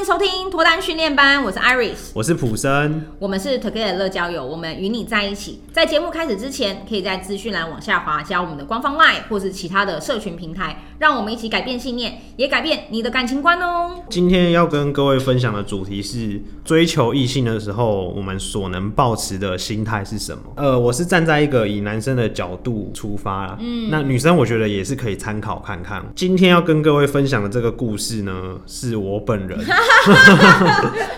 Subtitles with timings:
[0.00, 5.60] 迎收听脱单训练班，我是 Iris，我是普生，我们是 Together 乐交友，我们与你在一起。
[5.72, 14.02] 在节目开始之前，可以在资讯栏往下滑，加我们的官方 LINE 或是其他的社群平台，让我们一起改变信念，也改变你的感情观哦。
[14.08, 20.42] 今天要跟各位分享的主题是追求异性的时候，我们所能保持的心态是什么？
[20.56, 26.02] 呃，我是站在一个以男生的角度出发啦，嗯，那女生我觉得也是可以参考看看。
[26.16, 29.60] 今天要跟各位分享的这个故事呢，是我本人。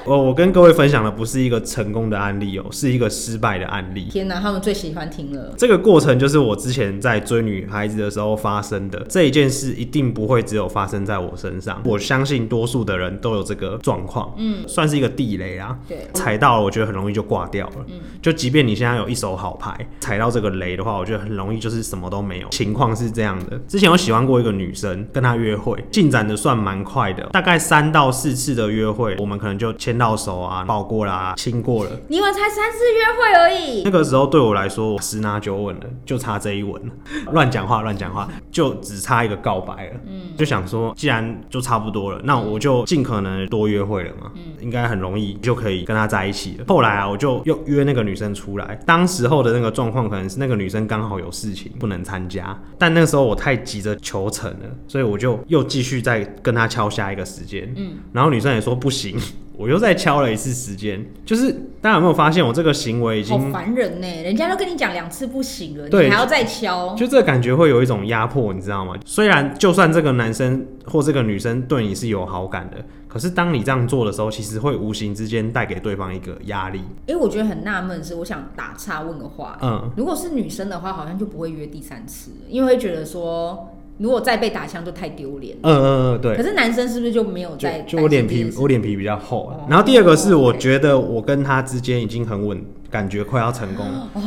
[0.04, 4.08] 我 我跟各位分享的不是一个成功的案例哦、喔，是一个失败的案例。
[4.10, 5.52] 天哪，他们最喜欢听了。
[5.56, 8.98] 这个过程就是我之前在追女孩子的时候发生的。
[9.08, 14.34] 这一件事一定不会只有发生在我身上，我相信多数的人都有这个状况。
[14.36, 15.78] 嗯，算是一个地雷啊。
[15.86, 17.84] 对，踩到了，我觉得很容易就挂掉了。
[17.88, 22.48] 嗯，就即便你现在有一手好牌，踩到这个雷的话，我觉得很容易就是什么都没有。
[22.48, 28.61] 情况是这样的，之前我喜欢过一个女生，跟她约会进展的算蛮快的，大概三到四次的。
[28.62, 31.90] 的约会，我们可能就牵到手啊，抱过啦，亲过了。
[32.08, 33.82] 你们才三次约会而已。
[33.84, 36.92] 那个时候对我来说，我十拿九稳了，就差这一吻了。
[37.32, 40.00] 乱讲话，乱讲话，就只差一个告白了。
[40.06, 44.30] 嗯，就想说，既然就差不多了，那我就尽可能多约会了嘛。
[44.36, 46.64] 嗯，应该很容易就可以跟他在一起了。
[46.68, 48.78] 后来啊，我就又约那个女生出来。
[48.86, 57.72] 当时候的那个状况，可能是那个女生刚好有事情不能参加，但那个时候我太急着求成了，所以我就又继续再跟他敲下一个时间。
[57.76, 58.51] 嗯，然后女生。
[58.54, 59.18] 也说不行，
[59.56, 64.22] 我又再敲了一次时间，就是大家有没有发现我这个行为已经好烦人呢？
[64.22, 68.94] 人家都跟你讲两次不行了，对，你还要再敲，就这个感觉会有一种压迫，你知道吗？
[69.04, 76.80] 虽然就算这个男生或这个女生对你是有好感的，可是当你这样做的时候，其实会无形之间带给对方一个压力。
[77.06, 83.68] 哎、欸，我觉得很纳闷是，我想打岔问个话，嗯，如果是女生的话，好像就不会约第三次，因为会觉得说。
[84.02, 85.56] 如果再被打枪就太丢脸。
[85.62, 86.36] 嗯嗯嗯，对。
[86.36, 87.80] 可是男生是不是就没有在？
[87.82, 89.50] 就我脸皮，我脸皮比较厚。
[89.50, 89.64] 哦。
[89.68, 92.60] 然后第二个是，我觉得我跟他之间已经很稳，
[92.90, 94.10] 感觉快要成功了。
[94.14, 94.20] 哦。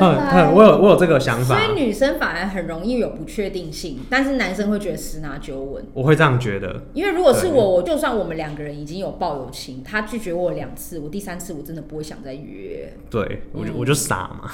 [0.00, 5.84] 嗯，我有我有这个想法，所以女生反而很容易有不确定性，但是男生会觉得十拿九稳。
[5.92, 12.92] 我会这样觉得，因为如果是我，我就算我们两个人已经有抱有情，他拒绝我两次，我第三次我真的不会想再约。
[13.10, 14.50] 对，我就我就傻嘛，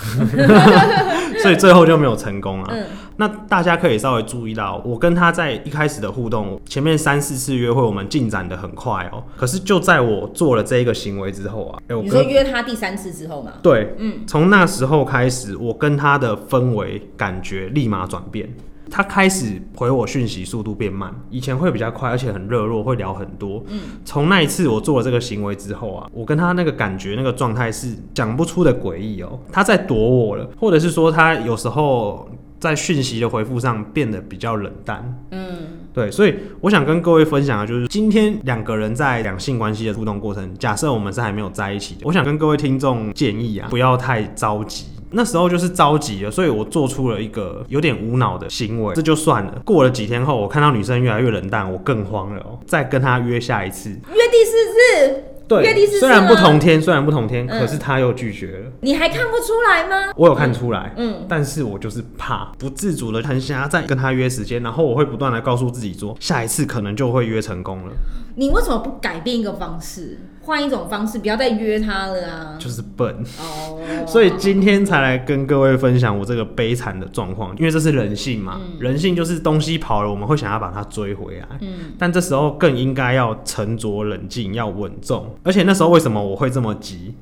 [1.43, 2.71] 所以最后就没有成功啊。
[2.73, 2.85] 嗯，
[3.17, 9.25] 那大家可以稍微注意到，我跟他在一开始的互动，前面三四次约会，我们进展的很快哦。
[9.37, 13.53] 可是就在我做了这一个行为之后啊，欸，你说约他第三次之后吗？
[13.63, 15.57] 对，嗯，从那时候开始。
[15.57, 18.49] 我跟他的氛围感觉立马转变，
[18.91, 23.63] 他开始回我讯息速度变慢，以前会比较快，而且很热络，会聊很多。
[23.69, 29.39] 嗯，从那一次我做了这个行为之后啊，我跟他那个感觉、那个状态是讲不出的诡异哦。
[29.53, 32.29] 他在躲我了，或者是说他有时候
[32.59, 35.19] 在讯息的回复上变得比较冷淡。
[35.31, 35.49] 嗯。
[35.91, 44.85] 对，所以我想跟各位分享的就是，今天两个人在两性关系的互动过程，假设我们是还没有在一起的，我想跟各位听众建议啊，不要太着急。
[45.11, 49.63] 那时候就是着急了，所以我做出了一个有点无脑的行为，这就算了。
[49.65, 55.25] 过了几天后，我看到女生越来越冷淡，我更慌了喔，再跟她约下一次，约第四次。
[55.49, 58.71] 对，虽然不同天，虽然不同天，可是他又拒绝了。
[58.83, 60.13] 你还看不出来吗？
[60.15, 67.95] 我有看出来，嗯，但是我就是怕，不自主的很想要再跟他约时间，然后我会不断的告诉自己说，下一次可能就会约成功了。
[68.37, 70.19] 你为什么不改变一个方式，
[70.49, 72.57] 换一种方式，不要再约他了啊？
[72.59, 73.79] 就是笨哦，
[74.09, 85.35] 所以今天才来跟各位分享我这个悲惨的状况，因为这是人性嘛，人性就是东西跑了，我们会想要把它追回来，嗯，但这时候更应该要沉着冷静，要稳重。
[85.43, 87.15] 而且那时候为什么我会这么急？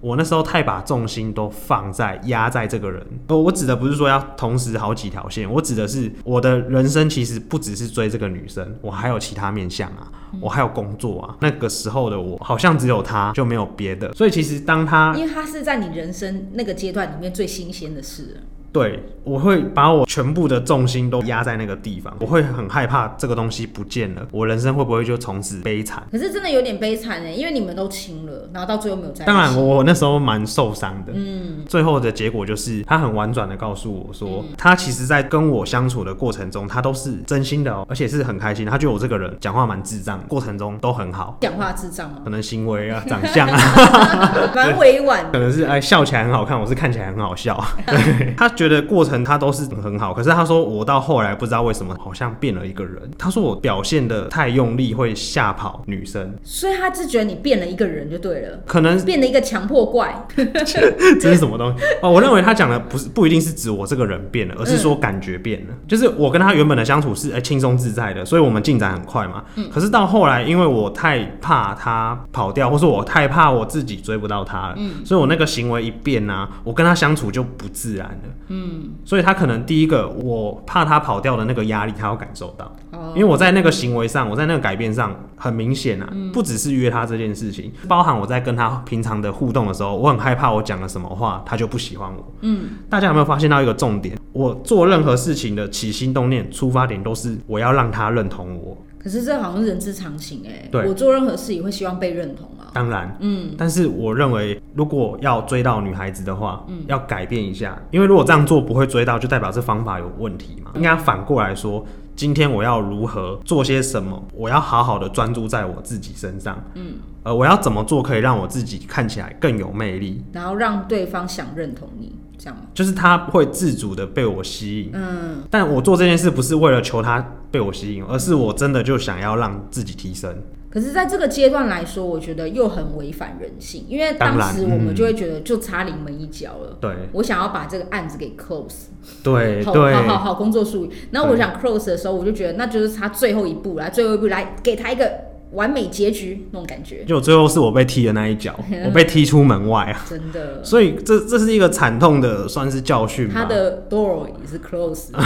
[0.00, 3.04] 我那时候太把重心都放在压在这个人。
[3.28, 10.10] 我指的不是说要同时好几条线，我指的是我的人生其实不只是追这个女生，我还有其他面向啊，
[10.40, 11.36] 我还有工作啊。
[11.40, 14.12] 那个时候的我好像只有他，就没有别的。
[14.12, 18.42] 所以其实当他，因为他是在你人生那个阶段里面最新鲜的事。
[18.70, 26.02] 对，我会把我全部的重心都压在那个地方，我会很害怕这个东西不见了，我人生会不会就从此悲惨？
[26.12, 29.24] 可是真的有点悲惨哎，因为你们都亲了，然后到最后没有在一起。
[29.24, 31.12] 当然我，我那时候蛮受伤的。
[31.14, 38.66] 嗯，最后的结果就是他很婉转的告诉我说，嗯、他其实在跟我相处的过程中，他都是真心的哦，而且是很开心。
[38.66, 41.38] 他觉得我这个人讲话蛮智障，过程中都很好。
[41.40, 42.18] 讲话智障吗？
[42.22, 45.24] 可能行为啊，长相啊， 蛮委婉。
[45.32, 47.58] 可能是哎笑起来很好看，我是看起来很好笑。
[47.86, 48.46] 对他。
[48.58, 53.00] 觉得过程他都是很好，可是他说我到后来不知道为什么好像变了一个人。
[53.16, 60.26] 他说我表现的太用力会吓跑女生，所以他是觉得你变了一个人就对了，可能变了一个强迫怪。
[60.34, 61.84] 这是什么东西？
[62.02, 65.66] 哦，我认为他讲的不是不一定是指我这个人变了，而是说感觉变了。
[65.70, 69.44] 嗯、就是我跟他原本的相处是哎轻松自在的，所以我们进展很快嘛。
[69.54, 69.70] 嗯。
[69.72, 78.47] 可是到后来，因为我太怕他跑掉，或是我太怕我自己追不到他了，嗯，所以我那个行为一变呢、啊，我跟他相处就不自然了。
[78.48, 78.90] 嗯。
[79.04, 82.64] 所以他可能第一个，我怕他跑掉的那个压力，他要感受到。
[82.92, 83.12] 哦。
[83.14, 92.32] 因为我在那个行为上，我在那个改变上很明显啊，不只是约他这件事情，包含我在跟他平常的互动的时候，我很害怕我讲了什么话，他就不喜欢我。
[92.42, 92.70] 嗯。
[92.90, 94.18] 大家有没有发现到一个重点？
[94.32, 98.76] 我做任何事情的起心动念、出发点都是我要让他认同我。
[98.98, 100.68] 可是这好像是人之常情哎、欸。
[100.70, 100.86] 对。
[100.86, 102.70] 我做任何事也会希望被认同啊。
[102.72, 103.16] 当然。
[103.20, 103.54] 嗯。
[103.56, 110.70] 但是我认为，如果要追到女孩子的话，嗯，要改变一下，因为如果这样做不会追到，就代表这方法有问题嘛。
[110.74, 111.84] 应该反过来说，
[112.16, 114.22] 今天我要如何做些什么？
[114.34, 116.62] 我要好好的专注在我自己身上。
[116.74, 116.94] 嗯。
[117.22, 120.22] 呃，我要怎么做可以让我自己看起来更有魅力？
[120.32, 122.14] 然后让对方想认同你。
[122.40, 122.62] 这样吗？
[122.72, 130.34] 就是他会自主的被我吸引，嗯，但我做这件事不是为了求他被我吸引，而是我真的就想要让自己提升。
[130.70, 136.76] 可是，在这个阶段来说，我觉得又很违反人性，因为当时我们就会觉得就差临门一脚了。
[136.78, 138.88] 对、嗯，我想要把这个案子给 close。
[139.22, 140.90] 对，好对，好好好，工作术语。
[141.10, 145.27] 然后我想 close 的时候，我就觉得那就是差最后一步，来最后一步来给他一个。
[145.52, 150.04] 完美结局那种感觉，就最后是我被踢的那一脚， 我被踢出门外啊！
[150.08, 153.34] 真的，所以这这是一个惨痛的，算是教训吧。
[153.34, 155.08] 他的 door 也是 close。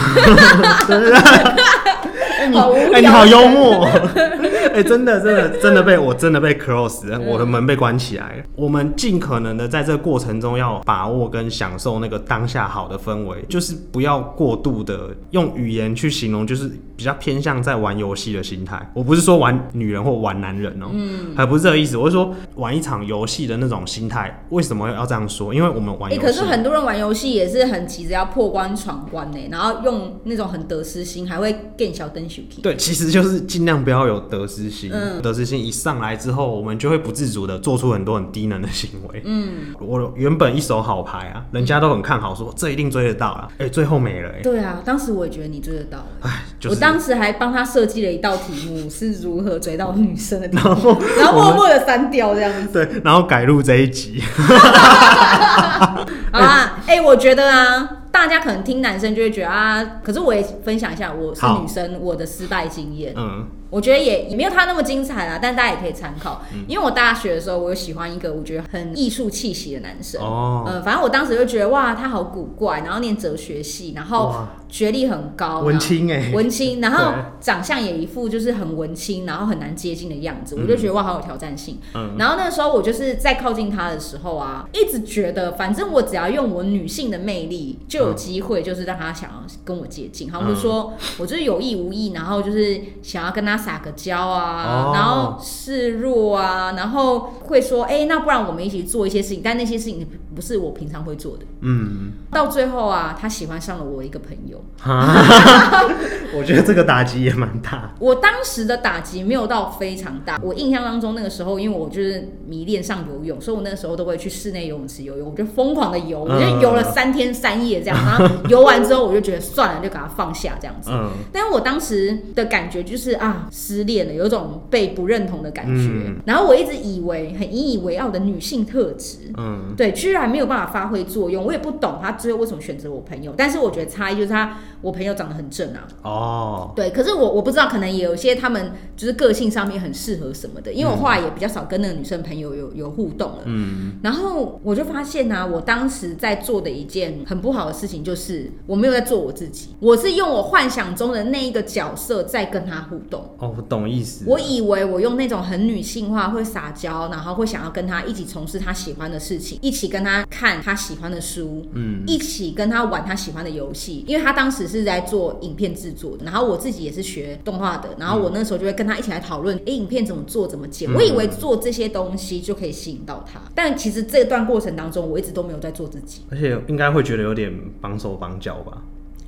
[2.42, 3.84] 哎、欸，你哎、欸，你好幽默！
[3.86, 8.42] 哎、欸，真的，真的，真的被我真的被 close，我的门被关起来了。
[8.56, 16.68] 我们尽可能的在这个过程中要把握跟享受那个当下好的氛围，就是不要过度的用语言去形容，就是
[17.02, 18.90] 比较偏向在玩游戏的心态。
[18.94, 21.96] 我不是说玩女人或玩男人哦、喔，嗯，还不是这个意思。
[21.96, 24.44] 我是说玩一场游戏的那种心态。
[24.48, 25.52] 为什么要这样说？
[25.52, 32.22] 因为我们玩游戏、欸，可是很多人玩游戏也是很急着要破关闯关呢，然后用那种很得失心，还会更小灯。
[32.62, 34.90] 对，其实就是尽量不要有得失心。
[34.92, 39.20] 嗯，得失心一上来之后，我们就会不自主的做出很多很低能的行为。
[39.24, 43.48] 嗯，我原本一手好牌啊，人家都很看好说，说这一定追得到了。
[43.54, 44.40] 哎、欸，最后没了、欸。
[44.40, 46.06] 对啊，当时我也觉得你追得到。
[46.20, 52.86] 哎、就是，我当时还帮他设计了一道题目，是如何追到女生的题目，然后 然后默默的删掉这样子。
[52.86, 54.20] 对，然后改录这一集。
[54.32, 57.88] 好啊，哎、欸，我觉得啊。
[58.12, 63.14] 大家可能听男生就会觉得啊，可是我也分享一下，我是女生，我的失败经验。
[63.16, 63.46] 嗯。
[63.72, 66.42] 我觉得也也没有他那么精彩啦，但大家也可以参考。
[66.52, 66.62] 嗯。
[66.68, 70.20] 因为我大学的时候，我有喜欢一个我觉得很艺术气息的男生。
[70.20, 70.64] 哦。
[70.68, 81.78] 嗯，反正我当时就觉得哇，他好古怪，然后念哲学系，然后学历很高，文青哎，文青，然后 长相也一副就是很文青，然后很难接近的样子，我就觉得哇，好有挑战性。
[81.94, 82.14] 嗯。
[82.18, 90.30] 然后那个时候我就是在靠近他的时候啊，一直觉得反正我只要用我女性的魅力，就有机会就是让他想要跟我接近。
[90.30, 93.61] 好，我就说我就是有意无意，然后就是想要跟他。
[93.62, 94.96] 撒个娇啊，oh.
[94.96, 101.44] 然后示弱啊，然后会说，哎、欸，那不然我们一起做一些事情，但那些事情不是我平常会做的。
[101.60, 104.62] 嗯，到最后啊，他喜欢上了我一个朋友。
[106.34, 107.94] 我觉得这个打击也蛮大。
[107.98, 110.38] 我当时的打击没有到非常大。
[110.42, 117.96] 我印象当中那个时候，因为我就是迷恋上游泳，所以我那个时候都会去室内游泳池游泳，我就疯狂的游，我就游了三天三夜这样。
[117.96, 120.90] 然后游完之后，我就觉得算了，就给他放下这样子。
[120.92, 123.48] 嗯，但是我当时的感觉就是啊。
[123.50, 125.72] 失恋了，有种被不认同的感觉。
[125.72, 131.44] 嗯、然后我一直以为很引以为傲的女性特质，嗯，对，居然没有办法发挥作用。
[131.44, 135.86] 我也不懂他最后为什么选择我朋友，但是我觉得差异就是他，我朋友长得很正啊。
[136.02, 140.72] 哦，对，可是我我不知道，可能也有些他们就是个性上面很适合什么的。
[140.72, 143.42] 因为我后来也比较少跟那个女生朋友有有互动了。
[143.44, 153.22] 嗯，然后我就发现呢、啊，我当时在做的一件很不好的事情，就是我没有在做我自己，我是用我幻想中的那一个角色在跟他互动。
[153.38, 154.24] 哦，我懂意思。
[154.26, 164.04] 我以为我用那种很女性化，会撒娇，然后会想要跟他一起从事他喜欢的事情，一起跟他看他喜欢的书，嗯，一起跟他玩他喜欢的游戏。
[164.06, 170.92] 因为他当时是在做影片制作的，然后我自己也是学动画的，然后我那时候就会跟他一起来讨论，哎、欸，影片怎么做，怎么剪。
[170.92, 178.82] 我以为做这些东西就可以吸引到他，但其实这段过程当中，我一直都没有在做自己，而且应该会觉得有点绑手绑脚吧。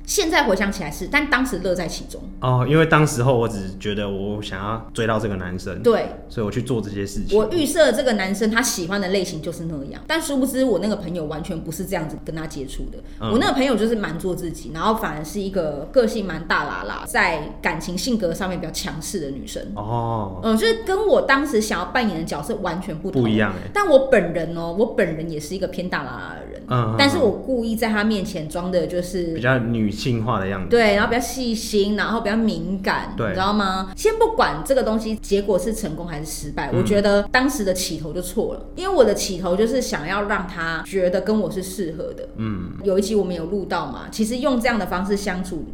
[0.05, 2.21] 现在回想起来是，但当时乐在其中。
[2.39, 7.37] 哦，因为当时候我只是觉得我想要追到这个男生，对，所以我去做这些事情。
[7.37, 12.99] 我预设这个男生他喜欢的类型就是那样，但殊不知我那个朋友完全不是这样子跟他接触的。
[13.19, 19.61] 嗯、我那个朋友就是蛮做自己，然后反而是一个个性蛮大喇喇，在感情性格上面比较强势的女生。
[19.75, 23.53] 哦，嗯，就是跟我当时想要扮演的角色完全不同，不一样。
[23.73, 30.69] 但我本人哦，我本人也是一个偏大喇喇的人，嗯，但是我故意在他面前装的就是比较女性化的样子。
[30.69, 33.91] 对，然后比较细心，然后比较敏感，对，你知道吗？
[33.95, 42.27] 先不管这个东西结果是成功还是失败，嗯、我觉得当时的起头就错了，因为我的起头就是想要让他觉得跟我是适合的。
[42.37, 45.65] 嗯，有一集我们有录到嘛，其实用这样的方式相处。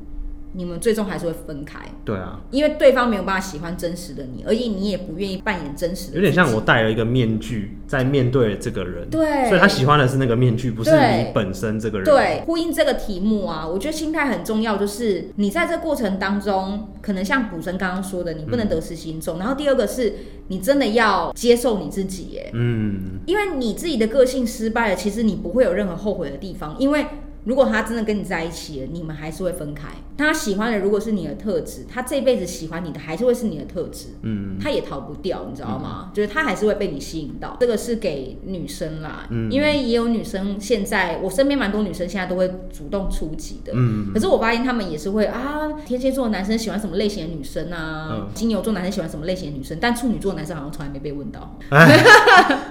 [0.54, 6.16] 你们最终还是会分开，对啊，因为对方没有办法喜欢真实的你，而且你也不愿意扮演真实的。
[6.16, 12.06] 有点像我戴了一个面具在面对这个人，对，所以他喜欢的是那个面具，不是你本身这个人。
[12.06, 20.14] 对，呼应这个题目啊，我觉得心态很重要，就是你在这过程当中，可能像卜生刚刚说的，你不能得失心重，嗯、然后第二个是
[20.50, 27.06] 你真的要接受你自己，耶，嗯，因为你自己的个性失败了，其实你不会有任何后悔的地方，因为。
[27.44, 29.88] 如果他真的跟你在一起了，你们还是会分开。
[30.18, 34.10] 他喜欢的如果是你的特质，他这辈子喜欢你的还是会是你的特质。
[34.22, 36.06] 嗯，他也逃不掉，你知道吗？
[36.06, 37.58] 嗯、就是他还是会被你吸引到。
[37.60, 43.74] 这个是给女生啦，嗯，因为也有女生现在，我身边蛮多女生现在都会主动出击的。
[43.76, 48.10] 嗯，可是我发现他们也是会啊，天蝎座男生喜欢什么类型的女生啊？
[48.12, 49.76] 嗯、金牛座男生喜欢什么类型的女生？
[49.82, 51.58] 但处女座男生好像从来没被问到。
[51.70, 52.04] 哎，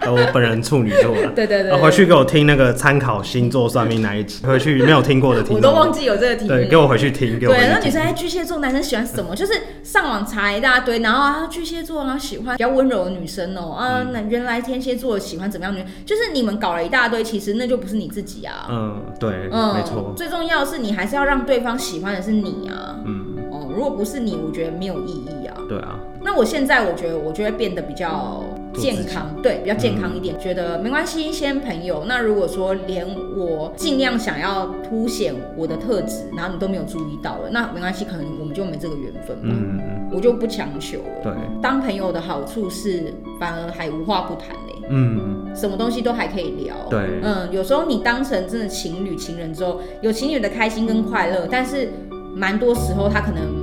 [0.07, 1.31] 我本人处女座的。
[1.31, 4.45] 对 对对，对，回去给我听那个参考星座算命那一集。
[4.61, 6.49] 去没有听过的 听，我都忘记有这个题目。
[6.49, 7.41] 对，给我回去听。
[7.41, 9.35] 对，那女生哎，巨蟹座男生喜欢什么？
[9.35, 9.53] 就是
[9.83, 13.73] 上网查一大堆，然后啊，巨蟹座啊喜欢比较温柔的女生哦、喔。
[13.73, 15.87] 啊，那原来天蝎座喜欢怎么样的女？
[16.05, 18.69] 就是你们搞了一大堆，其实那就不是你自己啊。
[18.71, 20.13] 嗯，对，嗯，没错。
[20.15, 22.97] 最重要的是，你还是要让对方喜欢的是你啊。
[23.07, 23.27] 嗯。
[23.51, 25.57] 哦，如果不是你，我觉得没有意义啊。
[25.69, 25.99] 对啊。
[26.23, 30.37] 那我现在我觉得，我就会变得比较健康，对，比较健康一点。
[30.37, 32.05] 嗯、觉得没关系，先朋友。
[32.07, 39.49] 那如果说连我尽量想要凸显我的特质，然后你都没有注意到了，那没关系，可能我们就没这个缘分吧。
[39.49, 41.23] 嗯，我就不强求了。
[41.23, 44.87] 对，当朋友的好处是，反而还无话不谈嘞。
[44.89, 46.75] 嗯，什么东西都还可以聊。
[46.89, 51.89] 对，嗯，有时候你当成真的情侣、情人之后，有情侣的开心跟快乐，但是
[52.35, 53.60] 蛮多时候他可能。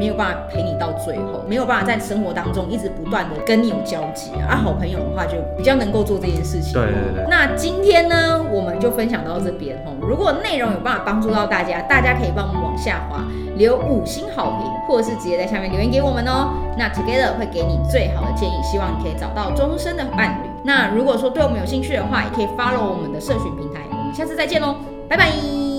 [0.00, 4.56] 没有办法陪你到最后，没有办法在生活当中一直不断的跟你有交集啊。
[4.56, 6.72] 啊好朋友的话就比较能够做这件事情。
[6.72, 7.26] 对对对。
[7.28, 9.92] 那今天呢，我们就分享到这边哦。
[10.00, 13.22] 如果内容有办法帮助到大家，大家可以帮我们往下滑，
[13.56, 16.48] 留五星好评，或者是直接在下面留言给我们哦。
[16.78, 20.48] 那 Together 会给你最好的建议，希望你可以找到终身的伴侣。
[20.64, 23.80] 那如果说对我们有兴趣的话，也可以 follow 我们的社群平台。
[23.90, 24.76] 我们下次再见喽，
[25.06, 25.69] 拜拜。